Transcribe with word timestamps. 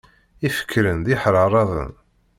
Ifekren 0.47 0.97
d 1.05 1.07
iḥraraden. 1.15 1.91